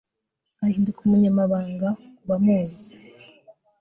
[0.65, 2.95] Ahinduka umunyamahanga kubamuzi